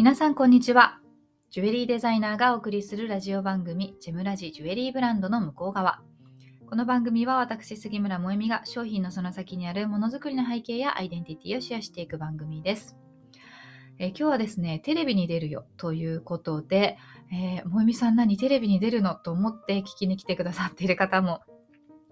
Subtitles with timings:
[0.00, 0.98] 皆さんこんにちは。
[1.50, 6.00] ジュエリーデザイナーがお送りするラジオ番組、ジェムラジジュエリーブランドの向こう側。
[6.70, 12.96] この番組は私、杉村萌実が商品のその先にあるものづくりの背景やアイデンティティをシェアしていく番組です。
[13.98, 16.96] え今日はですね、テレビに出るよということで、
[17.30, 21.42] えー、萌実さん何テレビに出るのと思って聞きに来てくださっている方も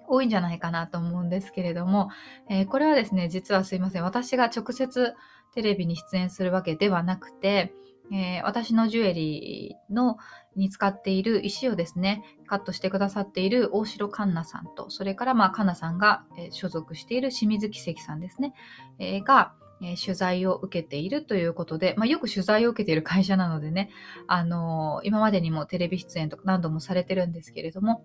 [0.08, 2.10] 多いんじゃないかなと思うんですけれども、
[2.50, 4.04] えー、これはですね、実はすいません。
[4.04, 5.14] 私が直接
[5.54, 7.74] テレビに出演するわけではなくて、
[8.12, 10.16] えー、私のジュエリーの
[10.56, 18.54] に使っている石をですね、カットしてくださっている大城環奈さんと、それからまあ環奈さんが、え、所属している清水奇跡さんですね、
[18.98, 23.90] えー、が、え取材を受けているということで、まあ、よく取材を受けている会社なのでね、
[24.26, 28.04] あの今までにもテレビ出演とか何度もされてるんですけれども、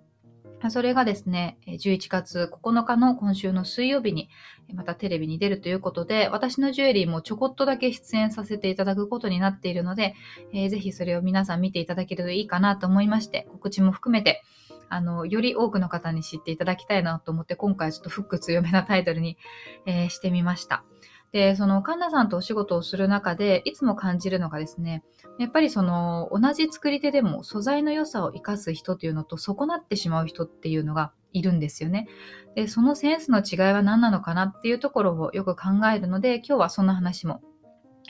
[0.69, 4.29] それがですね、11月9日の今週の水曜日に
[4.73, 10.15] またテレビに出るということで、私のジュエリーもちょこっとだけ出演させていただくことになっているので、
[10.53, 14.43] えー、ぜひそれを皆さん見ていただけるといいかなと思いまして、告知も含めて、
[14.89, 19.37] あの、より多くの方に知っていただきたいなと思って、今回ちょっとフック強めなタイトルに、
[19.85, 20.83] えー、してみました。
[21.33, 25.03] で、そのカンナさんとお仕事をする中で、いつも感じるのがですね、
[25.39, 32.07] やっぱりその同じ作り手でも素材の良さを生かす人というのと損なってしまう人っていうのがいるんですよね。
[32.55, 37.41] で、そのセンスの違いは何なのかなっていうところをよく考えるので、今日はそんな話も、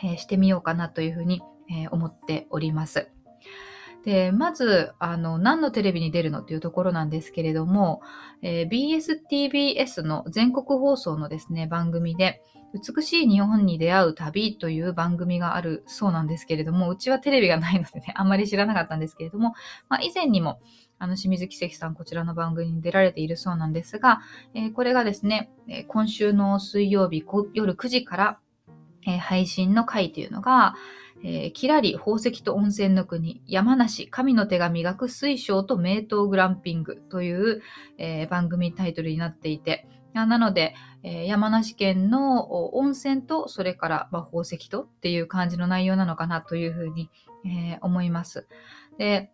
[0.04, 3.13] えー、してみようかなというふうに、えー、思っております。
[4.06, 8.02] で、まず、あの、何のテレビに出るのっていうところなんですけれども、
[8.42, 12.42] えー、BSTBS の全国放送のですね、番組で、
[12.74, 19.54] 美しい日本に出会う旅という番組があるそうなんですけれども、うちはテレビがないのでね、あんまり知らなかったんですけれども、
[19.90, 20.60] まあ、以前にも、
[20.98, 24.22] あの、清水奇跡さん、こちらの番組に出られているそうなんですが、
[24.56, 28.40] えー、これがですね、え今週の水曜日夜9時から、
[29.06, 30.74] えー、配信の回というのが、
[31.24, 37.62] えー、キラリ宝石と温泉の国、山梨神の手が磨く水晶と名刀グランピングという、
[37.98, 47.10] えー、番組タイトルになっていて、なので、えー、山梨県の温泉と、それから、まあ、宝石とっていう感じの内容なのかなというふうに、
[47.46, 48.48] え思います。
[48.98, 49.32] で、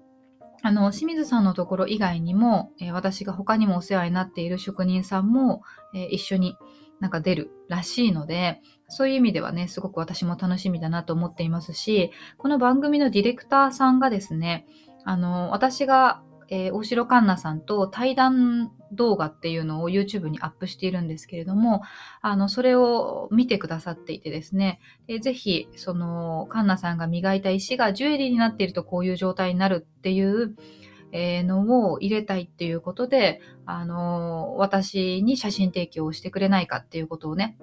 [0.64, 5.62] あの、清水さんのところ以外にも、え私が他にもお世話になっている職人さんも、
[5.94, 6.56] え一緒に
[7.00, 14.66] なんか出るらしいので、そういう意味ではね、すごく私も楽しみだなと思っていますし、この番組のディレクターさんがですね、
[15.06, 21.84] あの、私が、えー、大城環奈さんと対談動画っていうのを YouTube にアップしているんですけれども、
[22.22, 30.56] あの、それを見てくださっていてですね、でぜひ、その、環奈さんが磨いた石がジュエリーになっているとこういう状態になるっていう、
[31.12, 37.58] えー、のを入れたいっていうことで、あの、私に写真提供をしてくれないかっていうことをね、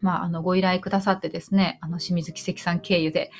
[0.00, 3.30] まあ、あの、ご依頼くださってですね、あの、清水奇跡さん経由で、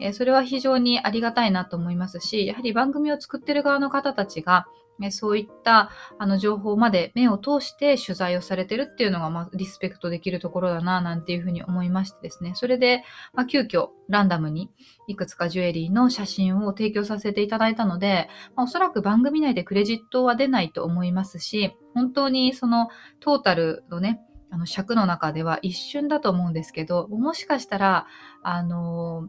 [0.00, 4.66] えー、それは非常にありがたいなと思いますし、やはり番組を作ってる側の方たちが、
[4.98, 12.52] ね、そういったあの情報まで目を通して取材をされてるっていうのが、まあ、リスペクトできるところだな、なんていうふうに思いましてですね。
[12.54, 14.70] それで、まあ、急遽、ランダムに
[15.06, 22.88] いくつかジュエリーの写真を提供させていただいたので、まあ、おそらく番組内でクレジットは出ないと思いますし、本当にその
[23.20, 24.22] トータルのね、
[24.56, 28.06] あの尺の中では一瞬だと思うんですけど、もしかしたら、
[28.42, 29.28] あの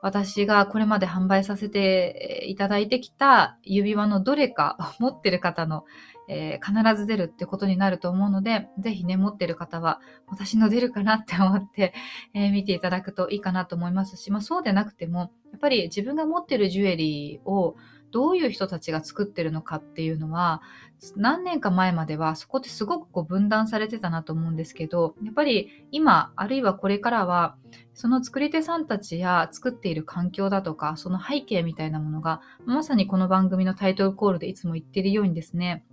[0.00, 5.84] 私がこれまで販売させていただいてきた指輪のどれか 持ってる方の、
[6.30, 11.92] えー、必ず出るってことになると思うので、ぜひね、持ってる方は私の出るかなって思って、
[12.32, 17.76] えー、見ていただくといいかなと思いますし、まあそうでなくても、やっぱり自分が持ってるジュエリーを
[18.14, 20.62] どういう人たちが作ってるのかっていうのは、
[21.16, 27.56] 何年か前まではそこってすごくこう分断されてたなと思うんですけど、やっぱり今、あるいはこれからは、
[27.92, 35.84] その作り手さんたちや作っている環境だとか、その背景みたいなものが、まさにこの番組のタイトルコールでいつも言ってるようにですね、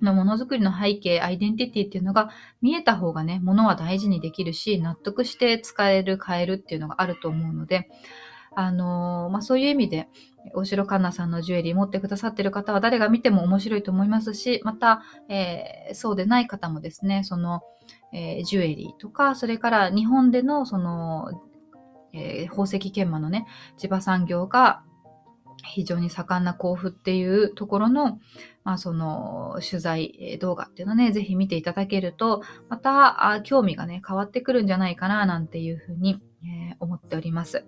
[0.00, 2.30] のものづくりの背景、アイデンティティっていうのが
[2.62, 7.90] 見えた方がね、ものは大事にできるし、納得して使える、変えるっていうのがあると思うので、
[8.58, 10.08] あのー、まあ、そういう意味で、
[10.54, 17.62] 大城環奈さんのジュエリー持ってくださってる方は誰が見ても面白いと思いますし、また、えー、そうでない方もですね、その、
[18.12, 21.30] えー、ジュエリーとか、それから日本でのその、
[22.12, 23.46] えー、宝石研磨のね、
[23.76, 24.82] 地場産業が
[25.64, 28.18] 非常に盛んな甲府っていうところの、
[28.64, 37.66] まあ、その取材動画っていうのね、ぜひ見ていただけると、また興味がね、変わってくるんじゃないかな、なんていうふうに、えー、思っております。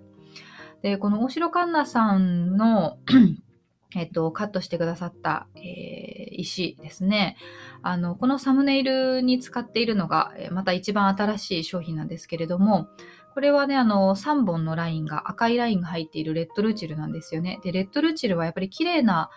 [0.83, 2.99] で、この大城環奈さんの
[3.97, 7.37] えっと、カットしてくださった、えー、石ですね。
[7.83, 12.89] あの、このサムネイルに使っているのが、また一番新しい商品なんですけれども、
[13.33, 17.61] これはね、あの、3本のラインが、赤いラインが入っているレッドルチルなんですよね。
[17.63, 19.31] で、レッドルチルはやっぱり綺麗な、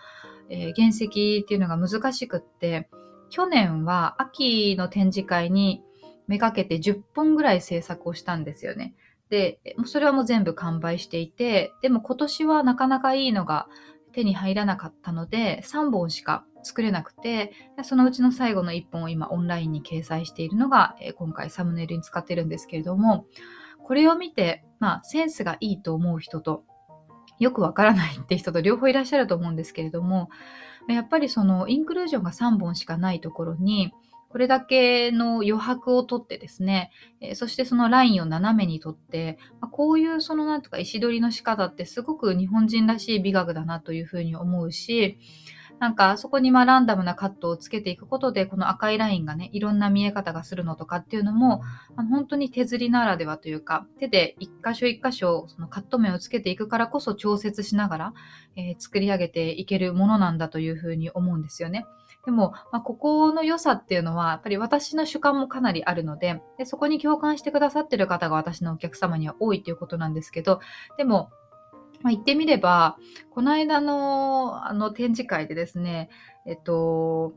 [0.50, 1.08] えー、原石っ
[1.48, 2.90] ていうのが難しくって、
[3.30, 5.82] 去年は秋の展示会に
[6.26, 8.94] めがけて10本ぐらい制作をしたんですよね。
[9.32, 13.66] で、それはもう全部完売していて、でも今年はなかなかいいのが
[14.12, 17.50] 手に入らなかったので、3本しか作れなくて、
[17.82, 23.24] そのうちの最後の1本を今オンラインに掲載しているのが、え今回サムネイルに使ってるんですけれども、
[23.82, 26.64] これを見て、まあ、センスがいいと思う人と、
[27.38, 30.28] よくわからないって人と両方いらっしゃると思うんですけれども、
[30.88, 33.94] やっぱりそのインクルージョンが3本しかないところに、
[34.32, 36.90] これだけの余白をとってですね、
[37.20, 45.18] えそしてそのラインを斜めにとって、ま、こういうそのなんとか石取りの仕方ってすごく日本人らしい美学だなというふうに思うし、
[45.78, 51.60] なんかそこにまランダムなカットをつけていくことでこの赤いラインがねいろんな見え方がするのとかっていうのも
[51.96, 58.14] あの本当に手刷りならではというか手で一箇所一箇所そのカット面をつけていくからこそ調節しながら、
[58.54, 61.84] えー、作り上げていけるものなんだというふうに思うんですよね。
[62.24, 70.60] でも、まあ、ここの良さっていうのは、やっぱり私の主観もかなりあるのでで、そこに共感してくださってる方が私のお客様には多いということなんですけど、
[70.96, 71.30] でも、
[72.02, 72.96] まあ、言ってみれば、
[73.30, 76.10] この間のあの展示会でですね、
[76.46, 77.32] えっと、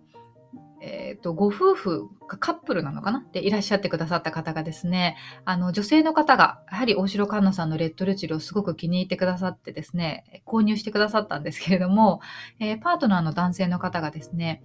[0.82, 3.20] えっと、ご夫婦がカップルなのかな？
[3.20, 12.22] っていらっしゃってくださった方がですね、あの、女性の方が、やはり大城環奈さんのレッドルチルをすごく気に入ってくださってですね、購入してくださったんですけれども、
[12.60, 14.62] えー、パートナーの男性の方がですね、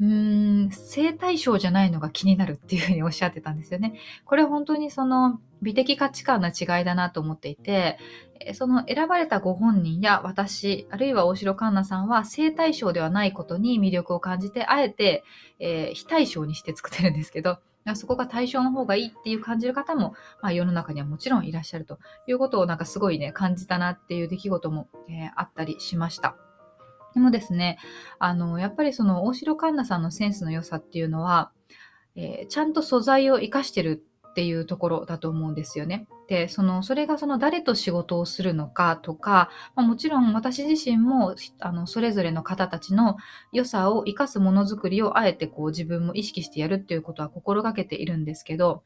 [0.00, 3.94] うーん、性対象じゃないのが気になるっていうふうにおっしゃってたんですよね。
[4.24, 7.98] これ本当にその美的価値観の違いだなと思っていて、
[8.54, 15.24] その選ばれたご本人や私、あるいは大城環奈さんは性対象ではないことに魅力を感じて、あえて、
[15.58, 17.58] えー、非対象にして作ってるんですけど、
[17.94, 26.36] そこが対象の方がいいっていう感じる方も、まあ、世の中にはもちろんいらっしゃるということをなんかすごいね、感じたなっていう出来事も、えー、あったりしました。
[27.16, 27.78] でもですね、
[28.18, 31.50] あの、やっぱりその大城環奈さんのセンスの良さっていうのは、
[32.14, 36.08] えー、ちゃんと素材を活かしてるっていうところだと思うんですよね。
[36.28, 43.16] で、その、それがその誰と仕事をするのかとか、まあ、もちろん私自身も、あの、それぞれの方たちの
[43.50, 48.82] 良さを活かすものづくりをあえてこう自分も意識してやるっていうことは心がけているんですけど、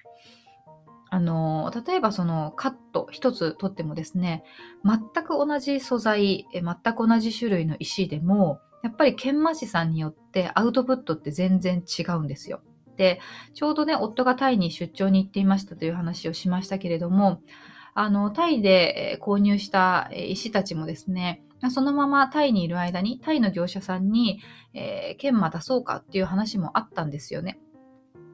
[1.10, 4.44] あの、例えばそのカット一つとってもですね、
[4.84, 12.62] 全く同じ素材、全く同じ種類の石でも、やっぱり研磨師さんによってアウトプットって全然違うんですよ。
[12.96, 13.20] で、
[13.54, 17.42] ちょうどね、夫がタイに出張に行っていましたという話をしましたけれども、
[17.94, 24.40] あの、タイで購入した石たちもですね、そのままタイにいる間に、タイの業者さんに、
[24.72, 27.58] えー、研磨出そうかっていう話もあったんですよね。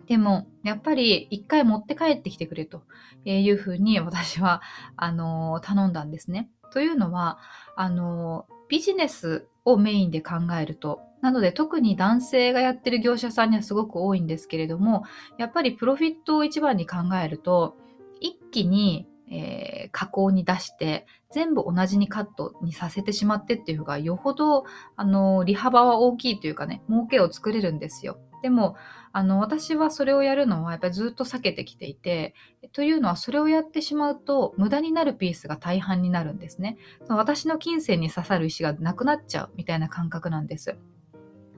[0.06, 2.82] でも、やっぱり一回持って帰ってきてくれと
[3.24, 4.62] いうふうに私は、
[4.96, 6.50] あの、頼んだんですね。
[6.72, 7.38] というのは、
[7.76, 15.04] あの、ビジネスをメインで考えると、なので特に男性がやってる業者さんにはすごく多いんですけれども、
[15.38, 17.76] やっぱりプロフィットを一番に考えると、
[18.20, 24.64] 一気にえー、加工に出して全部同じにカットにさせてしまってっていうのがよほど
[24.96, 28.18] あの利幅は大きいというかね儲けを作れるんですよ。
[28.42, 28.76] でも
[29.16, 32.34] あの私はそれをやるのはやっぱりずっと避けてきていて
[32.72, 36.76] というのはそれをやってしまうと無駄になるピースが大半になるんですね。
[37.06, 40.76] その私の金銭に刺さる石がなくなっちゃうみたいな感覚なんです。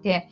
[0.04, 0.28] で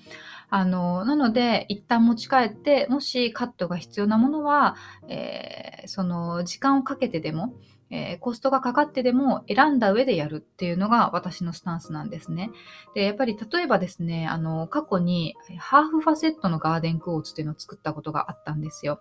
[0.51, 4.77] あのなので一旦持ち帰ってもしカットが必要なものは、
[5.09, 7.55] えー、その時間をかけてでも
[7.91, 12.51] えー、コストがかかってでも選んだ上でやるっていうのが私のスタンスなんですね。
[12.95, 19.01] で、やっぱり例えばですね、あの、過去にハーフファセットのガーデンクォーツっていうのを作ったことがあったんですよ。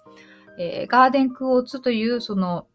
[0.59, 2.67] えー、ガーデンクォーツというその、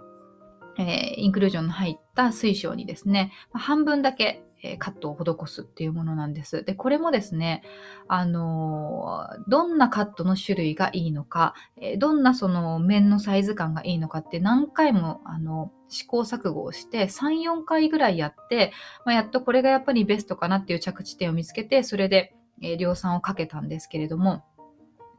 [0.79, 6.64] えー、インクルージョンの入った水晶にですね、半分だけえカットを施すっていうものなんです。
[6.64, 7.62] で、これもですね、
[8.09, 18.73] あのどんなカットの種類がいいのか、えどんなその面のサイズ感がいいのかって何回も、あの、試行錯誤をして3、4回ぐらいやって、
[19.05, 24.45] まあ、やっとこれがやっぱりベストかなっていう着地点を見つけて、それで、え量産をかけたんですけれども、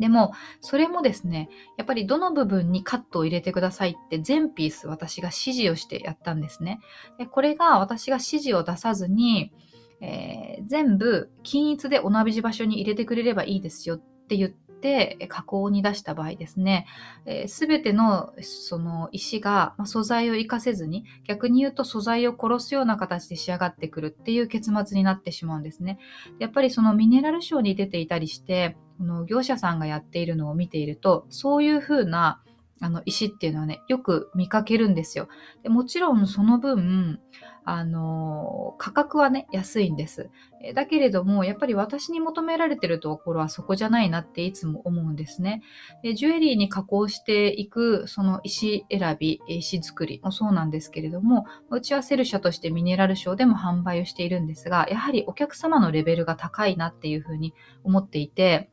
[0.02, 6.82] でも、それもですね、やっぱりどの部分にカットを入れてくださいって全ピース私が指示をしてやったんですね。
[7.20, 9.54] でこれが私が指示を出さずに、
[10.02, 14.50] えー、全部均一で同じ場所に入れてくれればいいですよって言っ
[14.82, 16.88] て、加工に出した場合ですね、
[17.48, 26.00] す、え、べ、てのその石が、素材を活かせずに、逆に言うと素材を殺すような形で仕上がってくるっていう結末になってしまうんですね。
[26.40, 32.42] やっぱりそのミネラルショーに出ていたりして、この業者さんがやっているのを見ていると、そういうふうな
[32.82, 35.28] あの石っていうのはね、よく見かけるんですよ。
[35.64, 37.20] でもちろんその分、
[37.64, 40.30] あの価格はね、安いんです。
[40.76, 45.62] だけれども、やっぱり私に求められてるところはそこじゃないなっていつも思うんですね。
[46.04, 57.54] でジュエリーに加工していく、その石選び、石作りもそうなんですけれども、うちはセル社としてミネラルショーでも販売をしているんですが、やはりお客様のレベルが高いなっていうふうに
[57.84, 58.70] 思っていて、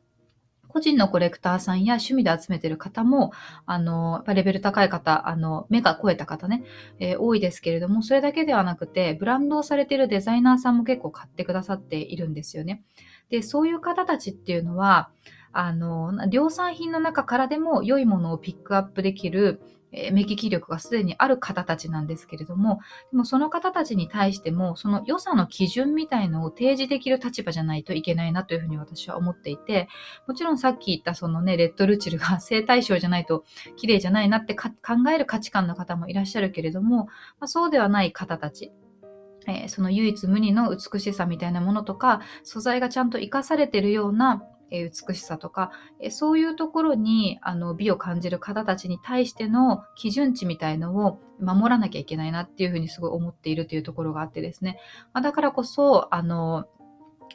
[0.69, 3.33] 個人のコレクターさんや趣味で集めてる方も、
[3.65, 6.63] あの、レベル高い方、あの、目が超えた方ね、
[6.99, 12.83] えー、多いですけれども、それだけではなくて、ブランドをされているデザイナーさんも結構買ってくださっているんですよね。
[13.29, 15.09] で、そういう方たちっていうのは、
[15.51, 22.79] あの、量産品の中からでも良いものをピックアップできる、え目利き力がすでにある方たちなんですけれども、
[23.11, 29.87] でもその方たちに対しても、その良さの基準みたいのを提示できる立場じゃないといけないなというふうに私は思っていて、
[30.27, 33.43] もちろんさっき言ったそのね、レッドルチルが性対象じゃないと
[33.77, 34.69] 綺麗じゃないなって考
[35.13, 38.71] える価値観の方もいらっしゃるけれども、まあ、そうではない方たち、
[39.47, 54.79] えー、その唯一無二の美しさみたいなものとか、素材がちゃんと活かされてるようなえ美しさとか、えそういうところにあの美を感じる方たちに対しての基準値みたいのを守らなきゃいけないなっていうふうにすごい思っているというところがあってですね、
[55.13, 56.65] まあ、だからこそあの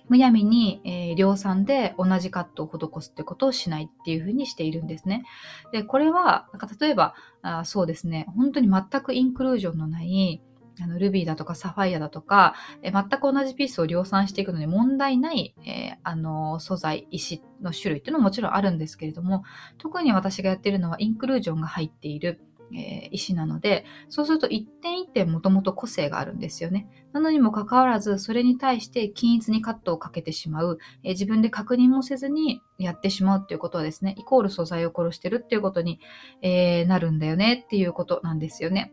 [0.09, 5.25] むやみに、えー、量産で同じカットを施すってことをしないっていうふうにしているんですね。
[5.73, 10.43] で、これは、なんか例えばあ、そうですね、本当に全くインクルージョンのない、
[10.81, 19.45] あのルビーだとかサファイアだとか、え全く同じピースを量産していくのに問題ない、えー、あの素材、石の種類っていうのももちろんあるんですけれども、
[19.79, 22.41] 特に私がやってるのはインクルージョンが入っている、
[22.73, 26.89] えー、石なので、そうすると一点一点もともと個性があるんですよね。
[27.13, 36.01] なのにもかかわらず、それに対して均一にカットをかけてしまう、えー、自分で確認もせずにやってしまうっていうことはですね、イコール素材を殺してるっていうことに、
[36.43, 38.93] え、なるんだよねっていうことなんですよね。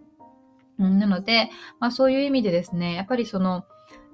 [0.90, 3.66] なので、まあ、そういう意味でですね、やっぱりその、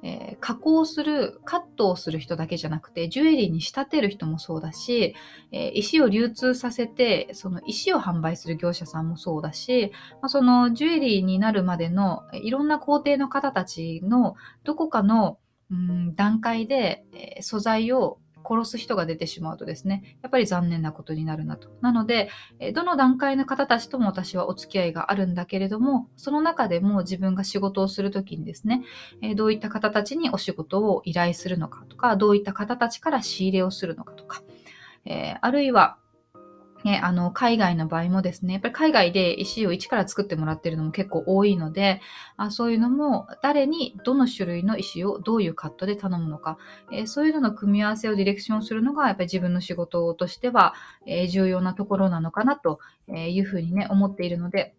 [0.03, 5.15] えー、加工する、カットをする人だけじゃなくて、ジュエリーに仕立てる人もそうだし、
[5.51, 15.39] えー、石を流通させて、その石を販売する業者さんもそうだし、まあ、そのジュエリーになるまでのいろんな工程の方たちのどこかの、
[15.71, 21.69] うん、段階で、えー、素材を殺す人が出てしまうとですね、やっぱり残念なことになるなと。
[21.81, 22.29] なので、
[22.73, 28.83] どの段階の方たちとも私はお付き合いがあるんだけれども、その中でも自分が仕事をするときにですね、
[29.35, 34.41] どういった方たちにお仕事を依頼するのかとか、どういった方たちから仕入れをするのかとか、
[35.05, 35.97] えあるいは、
[36.87, 41.99] ね、あの、海外の場合もですね、やっぱり海外で石を一から作ってもらってるのも結構多いので、
[42.37, 46.57] あそういうのも誰にどの種類の石をどういうカットで頼むのか、
[46.93, 50.75] えー、そういうのの組み合わせをディレクションするのがやっぱり自分の仕事としては、
[51.05, 52.79] えー、重要なところなのかなと
[53.09, 54.73] いうふうにね、思っているので、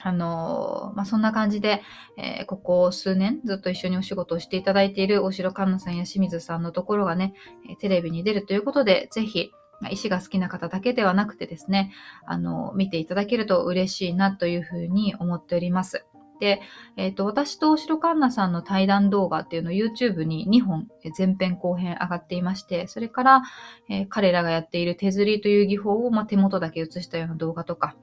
[0.00, 1.82] あのまあ、そんな感じで、
[2.16, 7.34] えー、ここ数年ずっと一緒にお仕事をしていただいている大城環奈さんや清水さんのところがね、
[7.80, 9.50] テレビに出るということで、ぜひ、
[9.90, 11.92] 石が好きな方だけではなくてですね、
[12.26, 16.06] あの、見ていただけると嬉しいなというふうに思っております。
[16.40, 16.60] で、
[16.96, 23.42] えっ、ー、と、私と後ろ環奈さんの対談動画っていうのを YouTube に2本前編後編上がっていまして、それから、
[23.88, 27.96] えー、彼らがやっている手刷りという技法を、まあ、手元だけ映したような動画とか、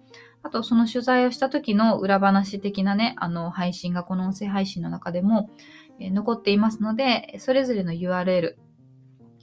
[0.43, 5.49] あとその取材をした時の裏話的なね、あの配信がこの音声配信の中でも、
[5.99, 8.55] えー、残っていますので、それぞれの URL、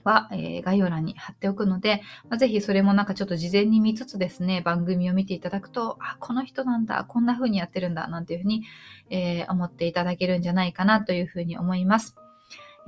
[0.05, 8.65] は、えー、概要欄に貼っておくので、まあ、ぜひそれもなんかちょっと事前に見つつですね、番組を見ていただくと、あ、この人なんだ、こんな風にやってるんだ、なんていうふうに、
[9.11, 12.17] えー、思っていただけるんじゃないかなというふうに思います。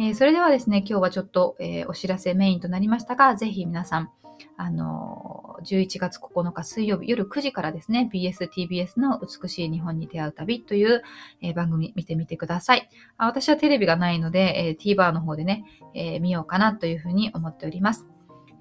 [0.01, 4.11] えー、それではですね、今日はちょっと、えお知らせメインとなりましたが、ぜひ皆さん、
[4.57, 11.03] あの、11月9日水曜日夜9時からですね、BSTBS の美しい日本に出会う旅という、
[11.43, 12.89] えー、番組見てみてください。
[13.19, 18.07] あ私はテレビがないので、えー、TVer の方でね、え、見ようかなというふうに思っております。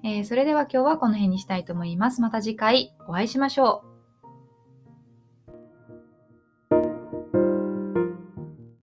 [0.04, 2.20] えそれでは今日はこの辺にしたいと思います。
[2.20, 3.89] また次回お会いしましょう。